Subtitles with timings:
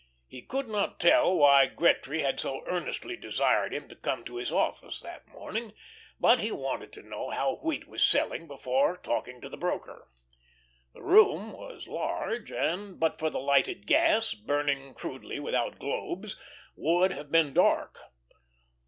[0.25, 4.51] He could not tell why Gretry had so earnestly desired him to come to his
[4.51, 5.73] office that morning,
[6.19, 10.07] but he wanted to know how wheat was selling before talking to the broker.
[10.95, 16.35] The room was large, and but for the lighted gas, burning crudely without globes,
[16.75, 17.99] would have been dark.